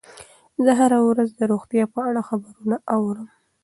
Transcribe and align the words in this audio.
زه 0.63 0.71
هره 0.79 0.99
ورځ 1.09 1.29
د 1.35 1.41
روغتیا 1.51 1.85
په 1.93 1.99
اړه 2.09 2.21
خبرونه 2.29 2.75
اورم. 2.95 3.27